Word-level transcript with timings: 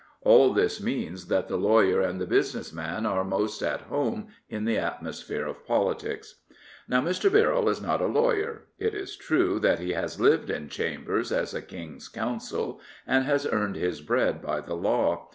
All 0.23 0.51
this 0.51 0.81
means 0.81 1.27
that 1.27 1.47
the 1.47 1.57
lawyer 1.57 2.01
and 2.01 2.19
the 2.19 2.25
business 2.25 2.73
man 2.73 3.05
are 3.05 3.23
most 3.23 3.61
at 3.61 3.81
home 3.81 4.29
in 4.49 4.65
the 4.65 4.79
atmosphere 4.79 5.45
of 5.45 5.63
politics. 5.67 6.39
Now 6.87 7.01
Mr. 7.01 7.31
Birrell 7.31 7.69
is 7.69 7.83
not 7.83 8.01
a 8.01 8.07
lawyer. 8.07 8.63
It 8.79 8.95
is 8.95 9.15
true 9.15 9.59
that 9.59 9.77
he 9.77 9.91
has 9.93 10.19
lived 10.19 10.49
in 10.49 10.69
chambers, 10.69 11.31
is 11.31 11.53
a 11.53 11.61
King's 11.61 12.07
Counsel, 12.09 12.81
and 13.05 13.25
has 13.25 13.45
earned 13.45 13.75
his 13.75 14.01
bread 14.01 14.41
by 14.41 14.59
the 14.59 14.73
law. 14.73 15.27